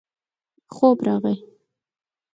[0.73, 1.35] خوب راغی.